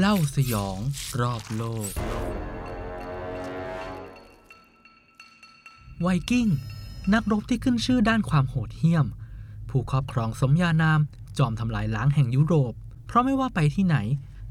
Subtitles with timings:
[0.00, 0.78] เล่าสยอง
[1.20, 1.90] รอบโลก
[6.00, 6.48] ไวกิ้ง
[7.14, 9.06] นักรบที่ขึ้นชื่อด้านความโหดเหี้ยม
[9.68, 11.00] ผู้ครอบครองสมญานาม
[11.38, 12.72] จอมทำลายล้างแห่งยุโรป
[13.06, 13.96] เพราะไม่ว่าไปที่ไหน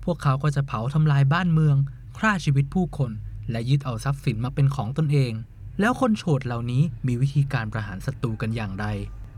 [0.03, 1.77] พวกเขาก็จะเผาทำลายบ้านเมือง
[2.17, 3.11] ฆ่าชีวิตผู้คน
[3.51, 5.33] และยึดเอาทรัพย์สินมาเป็นของตนเอง
[5.79, 8.85] แล้วคนโฉดเหล่านี้มีวิธีการประหารศัตรูกันอย่างไร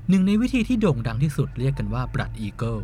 [0.10, 2.78] หนึ่งในวิธีที่โด่งดังที่สุดเรียกกันว่าบรัดอีเกิล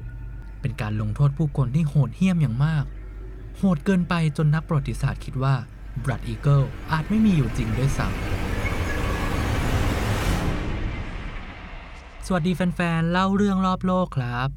[0.61, 2.85] เป็นการลงโทษผู้คนที่โหดเหี้ยมอย่างมาก
[3.63, 5.55] โหดเกินไปจนนักประวัติศาสตร์คิดว่า
[6.03, 6.61] Blood Eagle
[6.91, 8.15] อาจไม่มีอยู่จริงด้วยซ้ำ
[12.25, 14.49] สวัสดีแฟนๆ เล่าเรื่องรอบโลกครับ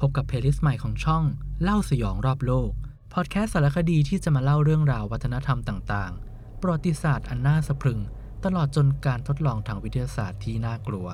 [0.00, 1.24] พบกับเพลย์ลิสต์ใหม่ของช่อง
[1.62, 2.70] เล่าสยองรอบโลก
[3.14, 8.00] พอดแคสต์สารคดีที่จะมาเล่าเรื่องราววัฒนธรรมต่างๆ ประวัติศาสตร์อันน่าสะพรึง
[8.44, 11.08] ตลอดจนการทดลองทางวิทยาศาสตร์ที่น่ากลัว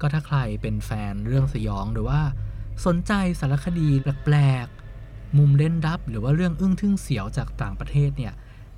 [0.00, 2.22] ก็ถ้าใครเป็นแฟนเรื่องสยองหรือว่า
[2.86, 4.80] สนใจสารคดีแปลกๆ
[5.38, 8.32] มุมเร้นลับ หรือว่าเรื่องอึ้งทึ่งเสียวจากต่างประเทศเนี่ย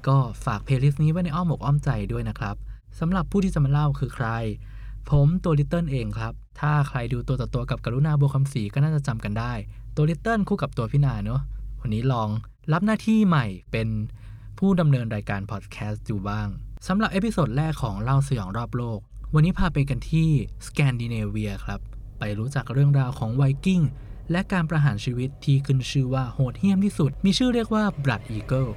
[0.06, 2.56] ก็ฝากเพลย์ลิสต์นี้ไว้ในอ้อมอกอ้อมใจด้วยนะครับ
[2.98, 4.28] สำหรับผู้ที่จะมาเล่าคือใคร
[5.10, 9.52] ผมตัวลิตเติ้ลเองครับ ถ้าใครดูตัวต่อตัวกับกรุณาบัวคำศรีก็น่าจะจำกันได้
[9.96, 11.40] ตัวลิตเติ้ลคู่กับตัวพี่นาเนอะ
[11.80, 12.28] วันนี้ลอง
[12.72, 13.88] รับหน้าที่ใหม่เป็น
[14.58, 16.48] ผู้ดำเนินรายการพอดแคสต์อยู่บ้าง
[16.86, 18.98] สำหรับ episode แรกของเล่าสยองรอบโลก
[19.34, 20.28] วันนี้พาไปกันที่
[20.66, 21.80] สแกนดิเนเวียครับ
[22.18, 23.80] ไปรู้จักเรื่องราวของไวกิ้ง
[24.30, 28.68] และการประหารชีวิตที่ขึ้นชื่อว่าโหดเหี้ยมที่สุด มีชื่อเรียกว่า Blood Eagle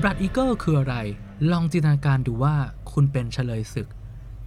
[0.00, 0.96] Blood Eagle คืออะไร
[1.50, 2.54] ลองจินตนาการดูว่า
[2.92, 3.88] คุณเป็นเชลยศึก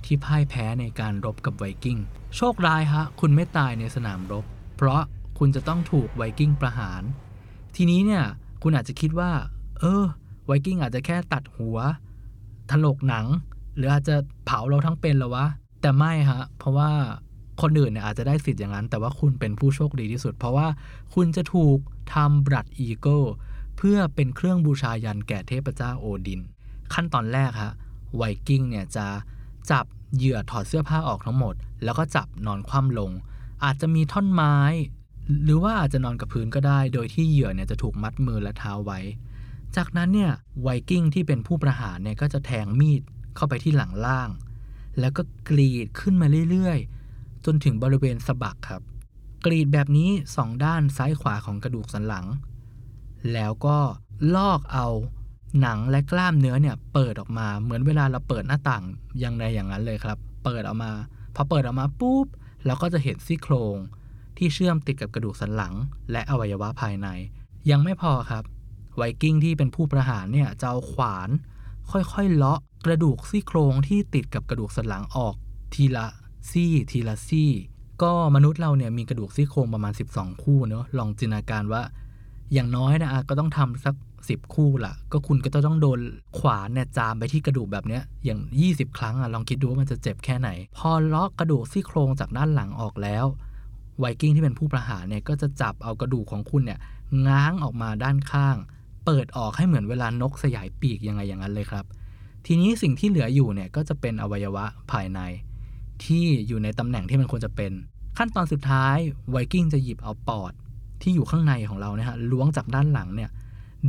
[0.06, 1.98] ที่พ่ายแพ้ในการรบกับไวกิ้ง
[2.36, 4.46] โชคร้ายฮะ คุณไม่ตายในสนามรบ
[4.78, 5.02] เพราะ
[5.40, 7.02] คุณจะต้องถูกไวกิ้งประหาร
[7.76, 8.24] ทีนี้เนี่ย
[8.64, 9.32] คุณอาจจะคิดว่า
[9.80, 10.04] เออ
[10.46, 11.78] ไวกิ้งอาจจะแค่ตัดหัว
[12.72, 13.26] ถลกหนัง
[13.76, 15.46] หรืออาจจะเผาเราทั้งเป็นแล้ววะ
[15.82, 16.92] แต่ไม่ฮะ เพราะว่า
[17.62, 20.68] คนอื่นเนี่ยอาจจะได้สิทธิ์อย่างนั้น แต่ว่าคุณเป็นผู้โชคดีที่สุด เพราะว่า
[21.14, 21.78] คุณจะถูก
[22.14, 23.22] ทำ Blood Eagle
[23.78, 26.42] เพื่อเป็นเครื่องบูชายัญแก่เทพเจ้าโอดิน
[26.94, 27.74] ขั้นตอนแรกฮะ
[28.16, 29.06] ไวกิ้งเนี่ยจะ
[29.72, 33.12] จับเหยื่อถอดเสื้อผ้าออกทั้งหมด แล้วก็จับนอนคว่ำลง
[33.64, 34.58] อาจจะมีท่อนไม้
[35.44, 39.00] หรือว่าอาจจะนอนกับพื้นก็ได้ โดยที่เหยื่อเนี่ยจะถูกมัดมือและเท้าไว้
[39.76, 40.32] จากนั้นเนี่ย
[40.62, 43.02] ไวกิ้งที่เป็นผู้ประหารเนี่ยก็จะแทงมีด
[43.36, 44.30] เข้าไปที่หลังล่าง
[45.00, 47.03] แล้วก็กรีดขึ้นมาเรื่อยๆ
[47.46, 48.82] จนถึงบริเวณสะบักครับ
[49.46, 52.26] กรีดแบบนี้สองด้านซ้ายขวาของกระดูกสันหลัง
[53.34, 53.78] แล้วก็
[54.36, 54.88] ลอกเอา
[55.62, 58.84] หนังและกล้ามเนื้อเนี่ยเปิดออกมาเหมือนเวลาเราเปิดหน้าต่าง
[59.20, 60.92] อย่างไรอย่างนั้นเลยครับ เปิดออกมา
[61.36, 62.28] พอเปิดออกมาปุ๊บ
[62.66, 63.78] เราก็จะเห็นซี่โครง
[64.38, 65.74] ที่เชื่อมติดกับกระดูกสันหลัง
[66.12, 67.08] และอวัยวะภายใน
[67.70, 68.44] ยังไม่พอครับ
[68.96, 71.30] ไวกิ้งที่เป็นผู้ประหารเนี่ยจะเอาขวาน
[71.92, 75.36] ค่อยๆเลาะกระดูกซี่โครงที่ติดกับกระดูกสันหลังออก
[75.74, 76.08] ทีละ
[76.50, 77.52] ซี่ทีละซี่
[78.04, 81.82] ก็มนุษย์เราเนี่ยมีกระดูกซี่โครงประมาณ 12 คู่เนอะลองจินตนาการว่า
[82.54, 86.00] อย่างน้อยนะก็ต้องทำสัก 10 คู่ละก็คุณก็ต้องโดน
[86.40, 88.40] ขวานเนี่ยจามไปที่กระดูกแบบเนี้ยอย่าง
[88.70, 93.26] 20 ครั้งอะลองคิดดูว่ามันจะเจ็บแค่ไหน พอเลาะกระดูกซี่โครงจากด้านหลังออกแล้ว
[94.00, 96.80] ไวกิ้งที่เป็นผู้ประหารเนี่ยก็จะจับเอากระดูกของคุณเนี่ย
[97.28, 98.56] ง้างออกมาด้านข้าง
[99.06, 101.86] เปิดออกให้เหมือนเวลานกสยายปีกยังไงอย่างนั้นเลยครับ
[102.46, 105.20] ทีนี้สิ่งที่เหลืออยู่เนี่ยก็จะเป็นอวัยวะภายใน
[106.06, 107.72] ที่อยู่ในตำแหน่งที่มันควรจะเป็น
[108.18, 108.98] ขั้นตอนสุดท้าย
[109.30, 110.54] ไวกิ้งจะหยิบเอาปอด
[111.02, 113.30] ที่อยู่ข้างในของเราเนี่ยฮะล้วงจากด้านหลังเนี่ย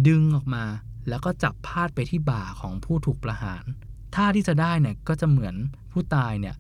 [0.07, 0.65] ดึงออกมา
[1.09, 3.65] แล้วก็จับพาดไปที่บ่าของผู้ถูกประหาร
[4.15, 5.55] ท่าที่จะได้เนี่ยก็จะเหมือน
[5.93, 6.55] ผู้ตายเนี่ย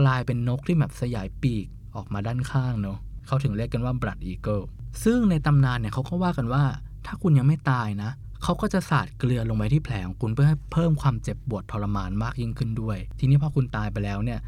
[0.00, 4.60] กลายเป็นนกที่แบบสยายปีกออกมาด้านข้างเนาะเขาถึงเรียกกันว่าบรัดอีเกิล
[5.04, 6.62] ซึ่งในตำนานเนี่ยเขาก็ว่ากันว่า
[7.06, 8.10] ถ้าคุณยังไม่ตายนะ
[8.42, 14.38] เขาก็จะสาดเกลือลงไปที่แผลของคุณเพื่อให้เพิ่มความเจ็บปวดทรมานมากยิ่งขึ้นด้วย ทีนี้พอคุณตายไปแล้วเนี่ย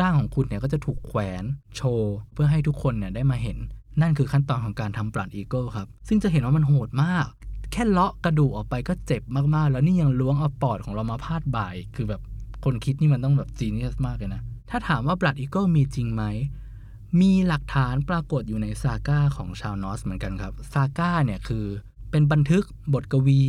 [0.00, 1.44] ร่างของคุณเนี่ยก็จะถูกแขวน
[1.76, 3.58] โชว์ เพื่อให้ทุกคนเนี่ยได้มาเห็น
[4.00, 7.26] นั่นคือขั้นตอนของการทำ Blood Eagle ครับ ซึ่งจะเห็นว่ามันโหดมาก
[7.72, 9.22] แค่เลาะกระดูกออกไปก็เจ็บ
[9.54, 12.20] มากๆ แล้วนี่ยังล้วงเอาปอดของเรามาพาดบ่า คือแบบ
[12.64, 16.24] คนคิดนี่มันต้องแบบ genius มากเลยนะ ถ้าถามว่า Blood Eagle มีจริงไหม
[17.20, 21.64] มีหลักฐานปรากฏอยู่ใน saga ของชาว Norse เหมือนกันครับ saga เนี่ยคือ
[22.10, 22.64] เป็นบันทึก
[22.94, 23.42] บทกวี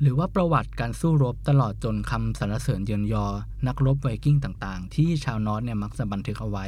[0.00, 3.26] หรือว่าประวัติการสู้รบตลอดจนคำสรรเสริญเยินยอ
[3.66, 6.66] นักรบไวกิ้งต่างๆ ที่ชาว Norse เนี่ยมักจะบันทึกเอาไว้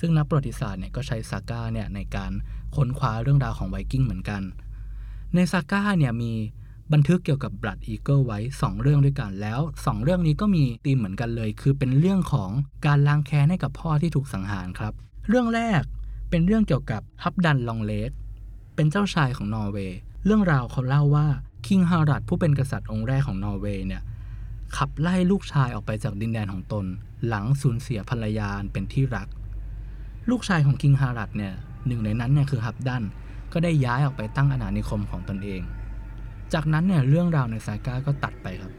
[0.00, 2.32] ซึ่งนักประวัติศาสตร์เนี่ยก็ใช้ saga เนี่ยในการ
[2.76, 4.42] ค้นคว้าเรื่องราวของไวกิ้งเหมือนกัน
[5.34, 6.32] ใน saga เนี่ยมี
[6.92, 12.50] บันทึกเกี่ยวกับ Blood Eagle ไว้ 2 เรื่องด้วยกันแล้ว 2 เรื่องนี้ก็มีธีมเหมือนกันเลย คือเป็นเรื่องของ
[12.86, 14.92] การล้างแค้นให้กับพ่อที่ถูกสังหารครับ
[15.28, 15.82] เรื่องแรก
[16.30, 18.10] เป็นเรื่องเกี่ยวกับ Halfdan Longleg
[18.74, 21.26] เป็นเจ้าชายของนอร์เวย์เรื่องราวเขาเล่าว่า
[21.66, 24.02] King Harald ผู้เป็นกษัตริย์องค์แรกของนอร์เวย์เนี่ย
[24.76, 26.84] ขับไล่ลูกชายออกไปจากดินแดนของตน
[27.28, 29.28] หลังสูญเสียภรรยาเป็นที่รัก
[30.30, 31.52] ลูกชายของ King Harald เนี่ย
[31.86, 33.02] หนึ่งในนั้นเนี่ยคือ Halfdan
[33.52, 35.62] ก็ได้ย้ายออกไปตั้งอาณานิคมของตนเอง
[36.52, 38.72] จากนั้นเนี่ยเรื่องราวใน saga ก็ตัดไปครับ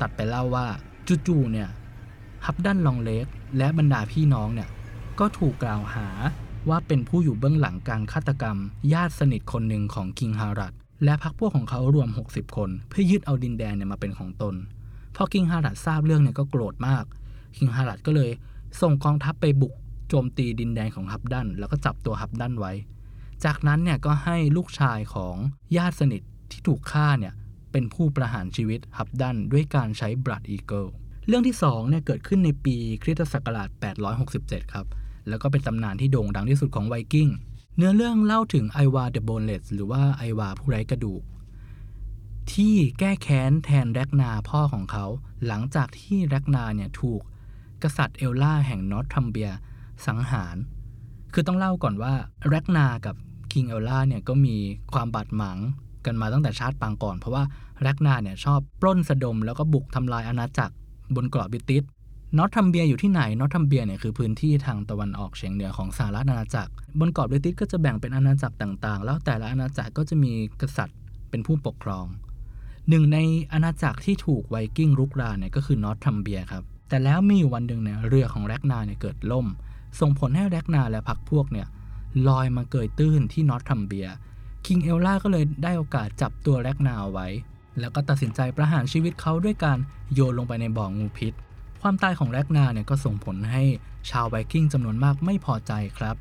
[0.00, 0.66] ตัดไปเล่าว่า
[1.26, 1.68] จู่ๆเนี่ย
[2.46, 3.26] Halfdan Longleg
[3.58, 4.68] และบรรดาพี่น้องเนี่ย
[5.20, 6.08] ก็ถูกกล่าวหา
[6.68, 8.56] ว่าเป็นผู้อยู่เบื้องหลังการฆาตกรรม
[8.92, 14.54] ญาติสนิทคนหนึ่งของ King Harald และพรรคพวกของเขารวม 60 คน เพื่อยึดเอาดินแดนเนี่ยมาเป็นของตน
[15.16, 17.04] พอ King Harald ทราบเรื่องเนี่ยก็โกรธมาก
[17.56, 18.30] King Harald ก็เลย
[18.80, 19.74] ส่งกองทัพไปบุก
[20.08, 22.72] โจมตีดินแดนของ Halfdan แล้วก็จับตัว Halfdan ไว้
[23.44, 25.36] จากนั้นเนี่ยก็ให้ลูกชายของ
[25.76, 27.34] ญาติสนิทที่ถูกฆ่าเนี่ย
[27.72, 30.86] เป็นผู้ประหารชีวิต Halfdan ด้วยการใช้ Blood Eagle
[31.26, 33.68] เรื่องที่2เนี่ยเกิดขึ้นในปีคริสตศักราช
[34.20, 34.86] 867 ครับ
[35.28, 37.28] แล้วก็เป็นตำนานที่โด่งดังที่สุดของไวกิ้ง
[37.76, 41.22] เนื้อเรื่องเล่าถึงไอวาเดอะโบนเลสหรือว่าไอวาผู้ไร้กระดูก
[42.52, 45.04] ที่แก้แค้นแทนแรกนาพ่อของเขา
[45.46, 47.20] หลังจากที่แรกนาเนี่ยถูก
[47.82, 49.50] กษัตริย์เอลล่าแห่งนอตทัมเบีย
[50.06, 50.56] สังหาร
[51.32, 52.14] คือต้องเล่าก่อนว่า
[52.48, 53.16] แรกนากับ
[53.52, 54.56] คิงเอลล่าเนี่ยก็มี
[54.92, 55.58] ความบาดหมาง
[56.04, 57.44] กันมาตั้งแต่ชาติปางก่อน เพราะว่า
[57.82, 60.74] แรกนาเนี่ยชอบปล้นสะดมแล้วก็บุกทำลายอาณาจักร
[61.14, 61.84] บนเกาะบิติส
[62.38, 70.98] นอตทัมเบียอยู่ที่ไหนนอตทัมเบียเนี่ยคือพื้นที่ทางตะวันออกเฉียงเหนือของสหรัฐอาณาจักร บนเกาะบรติสก็จะแบ่งเป็นอาณาจักรต่างๆ แล้วแต่ละอาณาจักรก็จะมีกษัตริย์
[71.30, 72.06] เป็นผู้ปกครอง
[72.88, 73.18] หนึ่งใน
[73.52, 79.46] อาณาจักรที่ถูกไวกิ้งรุกรานเนี่ยก็คือนอตทัมเบียครับแต่แล้วมีอยู่วันหนึ่งเนี่ยเรือของแรกนาเนี่ยเกิดล่ม
[80.00, 81.66] ส่งผลให้แรกนาและพรรคพวกเนี่ย
[82.28, 84.06] ลอยมาเกยตื้นที่นอตทัมเบีย
[84.66, 87.28] คิงเอลล่าก็เลยได้โอกาสจับตัวแรกนาเอาไว้
[87.80, 89.78] แล้วก็ตัดสินใจประหารชีวิตเขาด้วยการ
[90.14, 91.32] โยนลงไปในบ่องูพิษ
[91.84, 93.62] ความตายของแรกนาเนี่ยก็ส่งผลให้
[94.10, 96.16] ชาวไวกิ้งจำนวนมากไม่พอใจครับ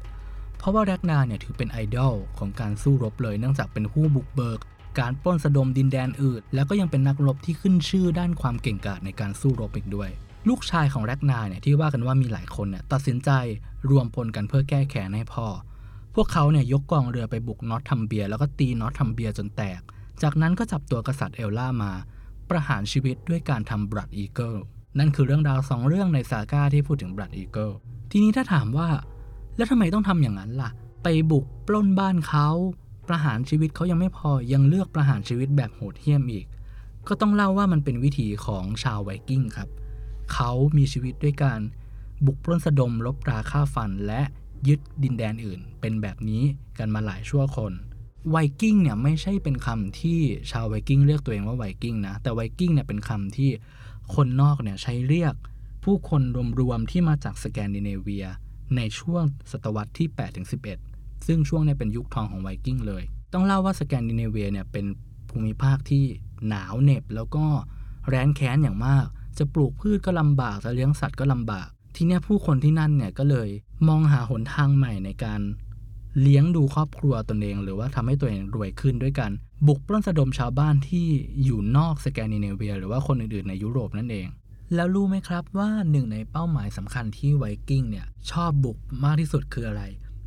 [0.58, 4.60] เพราะว่าแรกนาเนี่ยถือเป็นไอดอลของการสู้รบเลยเนื่องจากเป็นผู้บุกเบิก
[5.00, 10.10] การปล้นสะดมดินแดนอื่น แล้วก็ยังเป็นนักรบที่ขึ้นชื่อด้านความเก่งกาจในการสู้รบอีกด้วย
[10.50, 13.30] ลูกชายของแรกนาเนี่ยที่ว่ากันว่ามีหลายคนเนี่ยตัดสินใจ
[13.90, 15.48] รวมพลกันเพื่อแก้แค้นให้พ่อ
[16.16, 19.82] พวกเขาเนี่ยยกกองเรือไปบุกนอตทัมเบีย แล้วก็ตีนอตทัมเบียจนแตก
[20.22, 21.92] จากนั้นก็จับตัวกษัตริย์เอลล่ามา
[22.50, 24.56] ประหารชีวิตด้วยการทำ Blood Eagle
[25.00, 27.72] นั่นคือเรื่องราวสองเรื่องใน saga ที่พูดถึง Blood Eagle
[28.12, 28.88] ทีนี้ถ้าถามว่า
[29.58, 30.70] แล้วทำไมต้องทำอย่างนั้นล่ะ
[31.04, 32.48] ไปบุกปล้นบ้านเขา
[33.08, 36.46] ประหารชีวิตเขายังไม่พอยังเลือกประหารชีวิตแบบโหดเหี้ยมอีก
[37.08, 39.70] ก็ต้องเล่าว่ามันเป็นวิถีของชาวไวกิ้งครับ
[40.34, 41.60] เขามีชีวิตด้วยการ
[42.26, 44.22] บุกปล้นสะดมรบราฆ่าฟันและ
[44.68, 46.44] ยึดดินแดนอื่น เป็นแบบนี้
[46.78, 47.74] กันมาหลายชั่วคน
[48.30, 50.20] ไวกิ้งเนี่ยไม่ใช่เป็นคำที่
[50.52, 53.50] ชาวไวกิ้งเรียกตัวเองว่าไวกิ้งนะ แต่ไวกิ้งเนี่ยเป็นคำที่
[54.16, 55.36] คนนอกเนี่ยใช้เรียก
[55.84, 56.22] ผู้คน
[56.60, 58.26] รวมๆที่มาจากสแกนดิเนเวีย
[58.76, 60.08] ในช่วงศตวรรษที่
[60.68, 63.04] 8-11 ซึ่งช่วงนี้เป็นยุคทองของไวกิ้งเลย
[63.34, 64.86] ต้องเล่าว่าสแกนดิเนเวียเนี่ยเป็น
[65.30, 66.04] ภูมิภาคที่
[66.48, 67.46] หนาวเหน็บ แล้วก็
[68.08, 69.06] แร้นแค้นอย่างมาก
[69.38, 73.50] จะปลูกพืชก็ลำบาก จะเลี้ยงสัตว์ก็ลำบาก ทีนี้ผู้คนที่นั่นเนี่ยก็เลย
[73.88, 75.42] มองหาหนทางใหม่ในการ
[76.22, 79.32] เลี้ยงดูครอบครัวตนเอง หรือว่าทำให้ตัวเองรวยขึ้นด้วยกัน
[79.68, 81.08] บุกปล้นสะดมชาวบ้านที่
[81.44, 84.28] อยู่นอกสแกนดิเนเวีย หรือว่าคนอื่นๆในยุโรปนั่นเอง
[84.76, 89.84] แล้วรู้ไหมครับว่าหนึ่งในเป้าหมายสำคัญที่ไวกิ้งเนี่ยชอบบุกมากที่สุดคืออะไร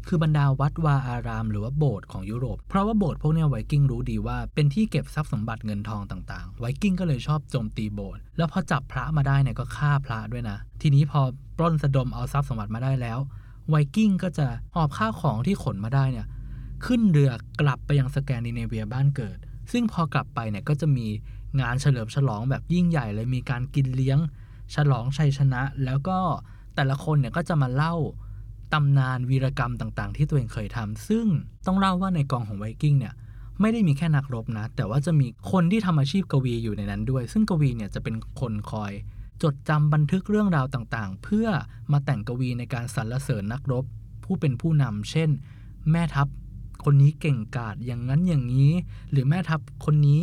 [0.08, 11.20] คือบรรดาวัดวาอาราม หรือว่าโบสถ์ของยุโรป เพราะว่าโบสถ์พวกเนี้ยไวกิ้งรู้ดีว่าเป็นที่เก็บทรัพย์สมบัติเงินทองต่างๆ ไวกิ้งก็เลยชอบโจมตีโบสถ์แล้วพอจับพระมาได้เนี่ยก็ฆ่าพระด้วยนะ ทีนี้พอ
[11.58, 13.18] ปล้นสะดมเอาทรัพย์สมบัติมาได้แล้ว
[13.70, 16.26] ไวกิ้งก็จะหอบข้าวของที่ขนมาได้เนี่ย
[16.84, 19.38] ขึ้นเรือกลับไปยังสแกนดิเนเวียบ้านเกิด
[19.72, 21.06] ซึ่งพอกลับไปเนี่ยก็จะมี
[21.60, 24.18] งานเฉลิมฉลองแบบยิ่งใหญ่เลยมีการกินเลี้ยง
[24.74, 26.18] ฉลองชัยชนะ แล้วก็
[26.74, 27.94] แต่ละคนเนี่ยก็จะมาเล่า
[28.72, 31.26] ตำนานวีรกรรมต่างๆ ที่ตัวเองเคยทำซึ่ง
[31.66, 33.14] ต้องเล่าว่าในกองของไวกิ้งเนี่ย
[33.60, 38.92] ไม่ได้มีแค่นักรบนะ แต่ว่าจะมีคนที่ทำอาชีพกวีอยู่ในนั้นด้วย ซึ่งกวีเนี่ยจะเป็นคนคอย
[39.42, 41.46] จดจำบันทึกเรื่องราวต่างๆ เพื่อ
[41.92, 43.84] มาแต่งกวีในการสรรเสริญนักรบ
[44.24, 45.30] ผู้เป็นผู้นำเช่น
[45.90, 46.28] แม่ทัพ
[46.84, 48.72] คนนี้เก่งกาจอย่างนั้นอย่างนี้
[49.10, 50.20] หรือแม่ทัพคนนี้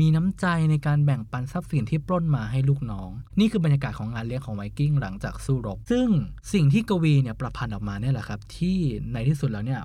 [0.00, 6.08] มีน้ำใจในการแบ่งปันทรัพย์สินที่ปล้นมาให้ลูกน้อง นี่คือบรรยากาศของงานเลี้ยงของไวกิ้งหลังจากสู้รบ ซึ่ง
[6.52, 8.78] สิ่งที่กวีเนี่ยประพันธ์ออกมาเนี่ยแหละครับ ที่
[9.12, 9.80] ในที่สุดแล้วเนี่ย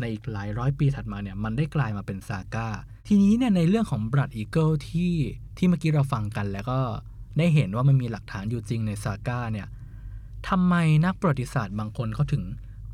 [0.00, 2.68] ในอีกหลายร้อยปีถัดมาเนี่ยมันได้กลายมาเป็นซาก้า
[3.08, 5.12] ทีนี้เนี่ยในเรื่องของ Blood Eagle ที่
[5.56, 6.78] ที่เมื่อกี้เราฟังกันแล้วก็
[7.38, 9.66] ได้เห็นว่ามันมีหลักฐานอยู่จริงใน saga เนี่ย
[10.48, 12.42] ทำไมนักประวัติศาสตร์บางคนเขาถึง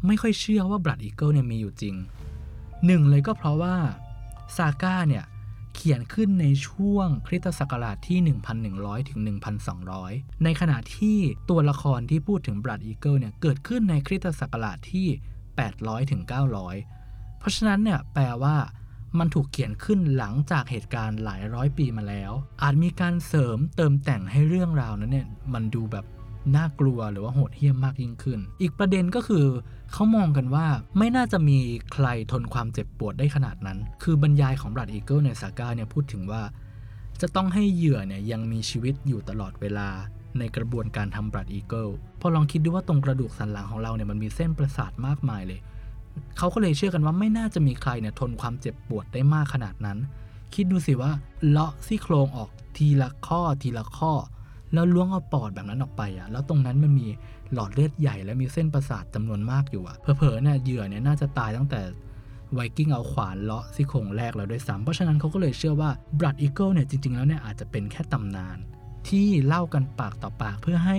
[0.07, 1.95] ไม่ค่อยเชื่อว่า Blood Eagle เนี่ยมีอยู่จริง
[2.87, 3.77] หนึ่งเลยก็เพราะว่า
[4.57, 5.25] saga เนี่ย
[5.75, 8.19] เขียนขึ้นในช่วงคริสตศักราชที่
[8.67, 9.21] 1,100 ถึง
[9.83, 11.17] 1,200 ในขณะที่
[11.51, 15.09] ตัวละครที่พูดถึง Blood Eagle เนี่ยเกิดขึ้นในคริสตศักราชที่
[15.59, 16.23] 800 ถึง
[16.79, 18.57] 900 เพราะฉะนั้นเนี่ยแปลว่า
[19.19, 22.33] มันถูกเขียนขึ้นหลังจากเหตุการณ์หลายร้อยปีมาแล้ว
[22.63, 26.05] อาจมีการเสริมเติมแต่งให้เรื่องราวนั้นเนี่ยมันดูแบบ
[26.57, 29.47] น่ากลัวหรือว่าโหดเหี้ยมมากยิ่งขึ้น อีกประเด็นก็คือ
[29.93, 30.67] เขามองกันว่า
[30.99, 31.59] ไม่น่าจะมี
[31.93, 36.43] ใครทนความเจ็บปวดได้ขนาดนั้น คือบรรยายของ Blood Eagle ใน saga เนี่ยพูดถึงว่า
[37.21, 39.89] จะต้องให้เหยื่อเนี่ยยังมีชีวิตอยู่ตลอดเวลา
[40.39, 41.89] ในกระบวนการทำ Blood Eagle
[42.21, 45.61] พอลองคิดดูว่าตรงกระดูกสันหลังของเราเนี่ยมันมีเส้นประสาทมากมายเลย
[46.39, 49.99] เขาก็เลยเชื่อกันว่าไม่น่าจะมีใครเนี่ยทนความเจ็บปวดได้มากขนาดนั้น
[50.55, 51.13] คิดดูสิว่า
[51.49, 54.13] เลาะซี่โครงออกทีละข้อทีละข้อ
[54.73, 57.09] แล้วล้วงเอาปอดแบบนั้นออกไปอะ แล้วตรงนั้นมันมี
[57.55, 61.81] หลอดเลือดใหญ่และมีเส้นประสาทจำนวนมากอยู่อะ เผลอๆเนี่ยเหยื่อเนี่ยน่าจะตายตั้งแต่
[62.55, 68.59] ไวกิ้งเอาขวานเลาะซี่โครงแรกแล้วด้วยซ้ำเพราะฉะนั้นเขาก็เลยเชื่อว่า Blood Eagle เนี่ยจริง ๆ แล้วเนี่ยอาจจะเป็นแค่ตำนาน
[69.09, 70.99] ที่เล่ากันปากต่อปากเพื่อให้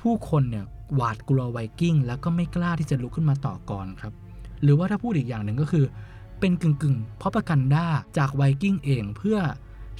[0.00, 0.64] ผู้คนเนี่ย
[0.96, 4.12] หวาดกลัวไวกิ้งแล้วก็ไม่กล้าที่จะลุกขึ้นมาต่อกรครับ
[4.62, 5.84] หรือว่าถ้าพูดอีกอย่างหนึ่งก็คือ
[6.40, 7.86] เป็นกึ่งกึ่งๆ เพราะประกันด้า
[8.18, 9.38] จากไวกิ้งเองเพื่อ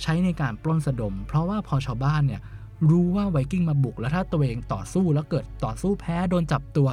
[0.03, 2.41] ใช้ในการปล้นสะดม เพราะว่าพอชาวบ้านเนี่ย
[2.91, 6.89] รู้ว่าไวกิ้งมาบุก แล้วถ้าตัวเองต่อสู้แล้วเกิดต่อสู้แพ้โดนจับตัว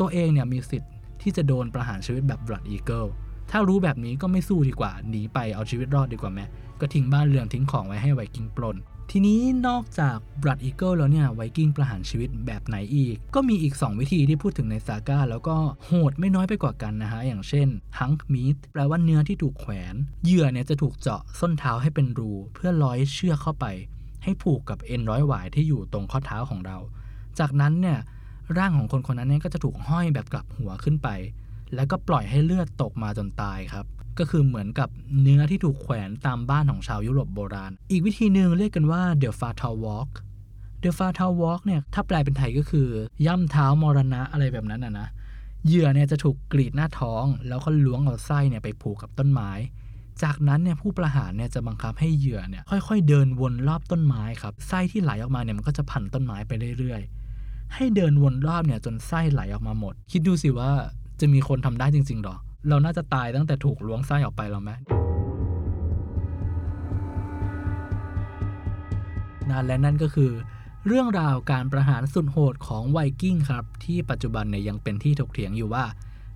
[0.00, 0.92] ตัวเองเนี่ยมีสิทธิ์
[1.22, 3.06] ที่จะโดนประหารชีวิตแบบบลัดอีเกิล
[3.50, 6.44] ถ้ารู้แบบนี้ก็ไม่สู้ดีกว่า หนีไปเอาชีวิตรอดดีกว่าแม้
[6.80, 8.76] ก็ทิ้งบ้านเรือนทิ้งของไว้ให้ไวกิ้งปล้น
[9.12, 17.68] ทีนี้นอกจาก Blood Eagle แล้วเนี่ยไวกิ้งประหารชีวิตแบบไหนอีก ก็มีอีก 2 วิธีที่พูดถึงในซาก้า แล้วก็โหดไม่น้อยไปกว่ากันนะฮะ อย่างเช่น
[17.98, 23.66] Hunk Meat แปลว่าเนื้อที่ถูกแขวน เหยื่อเนี่ยจะถูกเจาะส้นเท้าให้เป็นรู เพื่อร้อยเชือกเข้าไป
[24.24, 26.76] ให้ผูกกับเอ็นร้อยหวายที่อยู่ตรงข้อเท้าของเรา
[27.38, 27.98] จากนั้นเนี่ย
[28.58, 31.08] ร่างของคนคนนั้นเนี่ยก็จะถูกห้อยแบบกลับหัวขึ้นไป
[31.74, 33.86] แล้วก็ปล่อยให้เลือดตกมาจนตายครับ
[34.18, 34.88] ก็คือเหมือนกับ
[35.22, 40.10] เนื้อที่ถูกแขวนตามบ้านของชาวยุโรปโบราณ อีกวิธีหนึ่งเรียกกันว่า the fatal walk
[40.82, 42.88] the fatal walk เนี่ยถ้าแปลเป็นไทยก็คือ
[43.26, 45.08] ย่ำเท้ามรณะอะไรแบบนั้นนะนะ
[45.66, 49.50] เหยื่อเนี่ยจะถูกกรีดหน้าท้อง แล้วก็ล้วงเอาไส้เนี่ยไปผูกกับต้นไม้
[50.22, 60.70] จากนั้นเนี่ยผู้ประหารเนี่ยจะบังคับให้เหยื่อเนี่ยค่อยๆ เดินวนรอบต้นไม้ครับไส้ที่ไหลออกมาเนี่ยมันก็จะพันต้นไม้ไปเรื่อยๆ ให้เดินวนรอบเนี่ยจนไส้ไหลออกมาหมด คิดดูสิว่า
[61.20, 62.36] จะมีคนทำได้จริงๆหรอ
[62.68, 64.70] เราน่าจะตายตั้งแต่ถูกล้วงไส้ออกไปแล้วไหม
[69.50, 70.30] นั่นและนั่นก็คือ
[70.86, 75.84] เรื่องราวการประหารสุดโหดของไวกิ้งครับ ที่ปัจจุบันเนี่ยยังเป็นที่ถกเถียงอยู่ว่า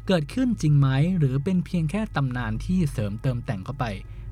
[0.06, 3.84] เกิดขึ้นจริงไหมหรือเป็นเพียงแค่ตำนานที่เสริมเติมแต่งเข้าไป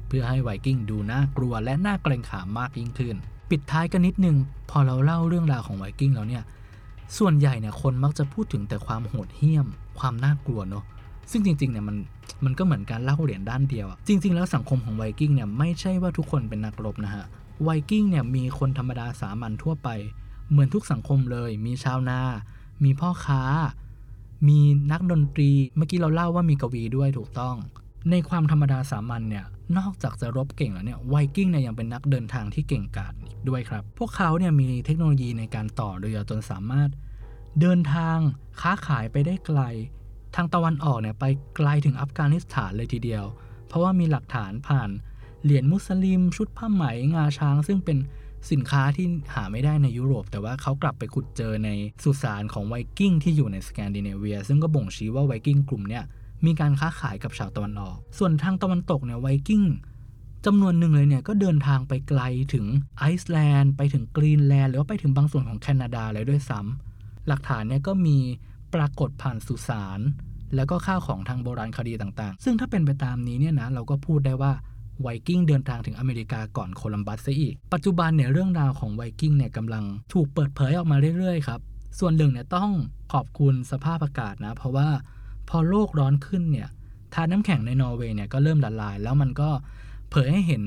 [0.09, 3.17] เพื่อให้ไวกิ้งดูน่ากลัวและน่าเกรงขามมากยิ่งขึ้น
[3.51, 4.37] ปิดท้ายกันนิดนึง
[4.71, 6.45] พอเราเล่าเรื่องราวของไวกิ้งแล้วเนี่ย
[7.19, 9.67] ส่วนใหญ่เนี่ยคนมักจะพูดถึงแต่ความโหดเหี้ยม
[9.99, 10.85] ความน่ากลัวเนาะ
[11.31, 11.97] ซึ่งจริงๆเนี่ยมัน
[12.45, 17.25] มันก็เหมือนการเล่าเหรียญด้านเดียวอะจริง ๆ แล้วสังคมของไวกิ้งเนี่ยไม่ใช่ว่าทุกคนเป็นนักรบนะฮะ
[17.63, 19.89] ไวกิ้งเนี่ยมีคนธรรมดาสามัญทั่วไป
[20.51, 22.21] เหมือนทุกสังคมเลย มีชาวนา
[22.85, 23.43] มีพ่อค้า
[24.49, 24.59] มี
[24.93, 27.57] นักดนตรี เมื่อกี้เราเล่าว่ามีกวีด้วยถูกต้อง
[28.11, 29.47] ในความธรรมดาสามัญเนี่ย
[29.79, 36.91] นอกจากจะรบเก่งแล้วเนี่ย ไวกิ้งเนี่ยยังเป็นนักเดินทางที่เก่งกาจอีกด้วยครับ พวกเขาเนี่ยมีเทคโนโลยีในการต่อเรือจนสามารถ
[37.61, 38.17] เดินทาง
[38.61, 39.61] ค้าขายไปได้ไกล
[40.35, 41.25] ทางตะวันออกเนี่ยไป
[41.57, 43.25] ไกลถึงอัฟกานิสถานเลยทีเดียว
[43.67, 44.91] เพราะว่ามีหลักฐานผ่าน
[45.45, 47.99] เหรียญมุสลิม ชุดผ้าไหมงาช้าง ซึ่งเป็น
[48.51, 51.71] สินค้าที่หาไม่ได้ในยุโรป แต่ว่าเขากลับไปขุดเจอใน
[52.03, 56.05] สุสานของไวกิ้งที่อยู่ในสแกนดิเนเวีย ซึ่งก็บ่งชี้ว่าไวกิ้งกลุ่มเนี่ย
[56.47, 59.63] มีการค้าขายกับชาวตะวันออก ส่วนทางตะวันตกเนี่ยไวกิ้ง
[60.47, 62.23] จำนวนหนึ่งเลยเนี่ยก็เดินทางไปไกล
[62.55, 62.67] ถึง
[62.99, 68.19] ไอซ์แลนด์ไปถึงกรีนแลนด์หรือว่าไปถึงบางส่วนของแคนาดาเลยด้วยซ้ำหลักฐานเนี่ยก็มี
[68.75, 70.01] ปรากฏผ่านสุสาน
[70.57, 74.53] แล้วก็ข้าวของทางโบราณคดีต่างๆ ซึ่งถ้าเป็นไปตามนี้เนี่ยนะเราก็พูดได้ว่า
[75.03, 81.61] ไวกิ้งเดินทางถึงอเมริกาก่อนโคลัมบัสซะอีก ปัจจุบันเนี่ยเรื่องราวของไวกิ้งเนี่ยกำลังถูกเปิดเผยออกมาเรื่อยๆครับ
[81.99, 82.71] ส่วนหนึ่งเนี่ยต้อง
[83.13, 84.89] ขอบคุณสภาพอากาศนะ เพราะว่า
[85.49, 86.69] พอโลกร้อนขึ้นเนี่ย
[87.15, 89.51] ธารน้ำแข็งในนอร์เวย์เนี่ยก็เริ่มละลาย แล้วมันก็
[90.11, 90.63] เผยให้เห็น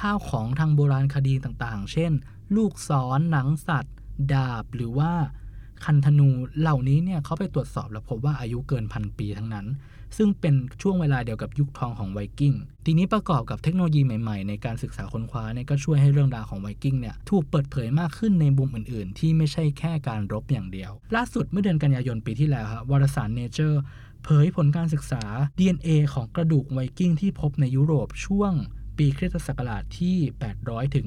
[0.00, 2.12] ข้าวของทางโบราณคดีต่างๆ เช่น
[2.56, 3.96] ลูกศรหนังสัตว์
[4.32, 5.12] ดาบหรือว่า
[5.84, 6.28] คันธนู
[6.60, 9.66] เหล่านี้เนี่ยเขาไปตรวจสอบแล้วพบว่าอายุเกินพันปีทั้งนั้น
[10.16, 12.54] ซึ่งเป็นช่วงเวลาเดียวกับยุคทองของไวกิ้ง
[12.86, 23.76] ทีนี้ประกอบกับเทคโนโลยีใหม่ๆ ในการศึกษาค้นคว้าเนี่ยก็ช่วยให้เรื่องราวของไวกิ้งเนี่ยถูกเปิดเผยมากขึ้นในมุมอื่นๆ ที่ไม่ใช่แค่การรบอย่างเดียว ล่าสุดเมื่อเดือนกันยายนปีที่แล้วครับวารสาร Nature
[24.24, 25.22] เผยผลการศึกษา
[25.58, 28.52] DNA ของกระดูกไวกิ้งที่พบในยุโรปช่วง
[28.96, 30.16] ปีคริสตศักราชที่
[30.56, 31.06] 800 ถึง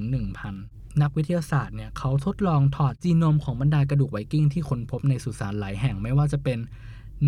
[0.52, 6.60] 1,000นักวิทยาศาสตร์เนี่ยเขาทดลองถอดจีโนมของบรรดากระดูกไวกิ้งที่ค้นพบในสุสานหลายแห่งไม่ว่าจะเป็น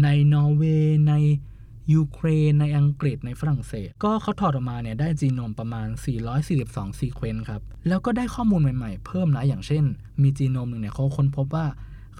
[0.03, 1.13] ในนอร์เวย์ใน
[1.93, 5.87] ยูเครนในอังกฤษในฝรั่งเศส ก็เขาถอดออกมาเนี่ยได้จีโนมประมาณ
[6.43, 9.83] 442 sequence ครับ แล้วก็ได้ข้อมูลใหม่ๆ เพิ่มนะอย่างเช่น
[10.21, 11.65] มีจีโนมหนึ่งเนี่ยเขาค้นพบว่า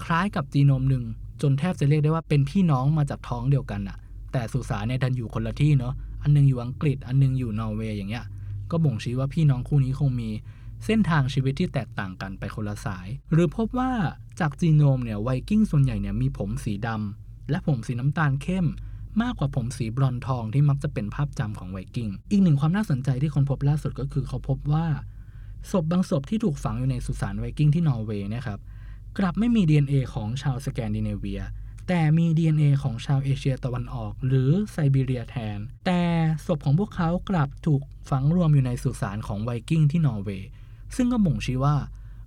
[0.04, 1.04] คล้ายกับจีโนมหนึ่ง
[1.42, 3.96] จนแทบจะเรียกได้ว่าเป็นพี่น้องมาจากท้องเดียวกันอะ
[4.32, 8.24] แต่สุสานเนี่ยดันอยู่คนละที่เนาะอันนึงอยู่อังกฤษอันนึงอยู่นอร์เวย์อย่างเงี้ย
[8.70, 10.30] ก็บ่งชี้ว่าพี่น้องคู่นี้คงมี
[10.84, 13.90] เส้นทางชีวิตที่แตกต่างกันไปคนละสาย หรือพบว่า
[14.40, 18.66] จากจีโนมเนี่ยไวกิ้งส่วนใหญ่เนี่ยมีผมสีดำและผมสีน้ำตาลเข้ม
[19.22, 24.86] มากกว่าผมสีบรอนทองที่มักจะเป็นภาพจำของไวกิ้ง อีกหนึ่งความน่าสนใจที่คนพบล่าสุดก็คือเขาพบว่า
[25.70, 28.58] ศพบางศพที่ถูกฝังอยู่ในสุสานไวกิ้งที่นอร์เวย์นะครับ
[29.18, 31.42] กลับไม่มี DNA ของชาวสแกนดิเนเวีย
[31.88, 36.02] แต่มี DNA ของชาวเอเชียตะวันออก หรือไซบีเรียแทน แต่
[36.46, 40.48] ศพของพวกเขากลับถูกฝังรวมอยู่ในสุสานของไวกิ้งที่นอร์เวย์
[40.96, 41.76] ซึ่งก็บ่งชี้ว่า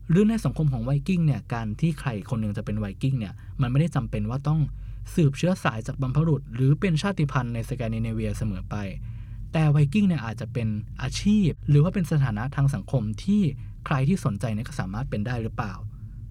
[0.09, 4.59] หรือในสังคมของไวกิ้งเนี่ยการที่ใครคนหนึ่งจะเป็นไวกิ้งเนี่ยมันไม่ได้จำเป็นว่าต้อง
[5.13, 8.75] สืบเชื้อสายจากบรรพบุรุษ หรือเป็นชาติพันธุ์ในสแกนดิเนเวียเสมอไป
[9.53, 10.67] แต่ไวกิ้งเนี่ยอาจจะเป็น
[11.01, 13.41] อาชีพ หรือว่าเป็นสถานะทางสังคมที่
[13.85, 15.73] ใครที่สนใจเนี่ยก็สามารถเป็นได้หรือเปล่า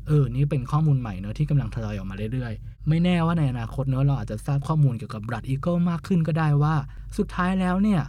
[0.07, 6.75] เออ นี่เป็นข้อมูลใหม่เนอะที่กำลังทยอยออกมาเรื่อยๆ ไม่แน่ว่าในอนาคตเนอะเราอาจจะทราบข้อมูลเกี่ยวกับ Blood Eagle มากขึ้นก็ได้ว่า
[7.19, 8.01] สุดท้ายแล้วเนี่ย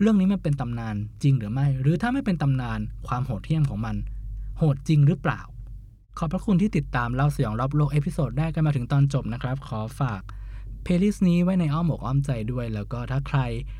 [0.00, 3.96] เรื่องนี้มันเป็นตำนานจริงหรือไม่ หรือถ้าไม่เป็นตำนานความโหดเหี้ยมของมัน
[4.58, 5.40] โหดจริงหรือเปล่า
[6.18, 10.22] ขอบพระคุณที่ติดตามเล่าสยองรอบโลก episode แรกกันมาถึงตอนจบนะครับ ขอฝาก
[10.82, 13.38] playlist นี้ไว้ในอ้อมอกอ้อมใจด้วย แล้วก็ถ้าใคร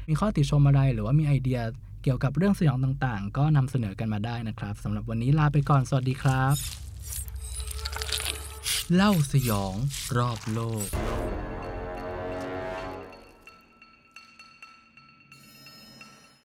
[0.08, 1.60] มีข้อติชมอะไรหรือว่ามีไอเดีย
[2.02, 6.54] เกี่ยวกับเรื่องสยองต่างๆ ก็นำเสนอกันมาได้นะครับสำหรับวันนี้ลาไปก่อนสวัสดีครับ
[8.94, 9.74] เล่าสยอง
[10.16, 10.88] รอบโลก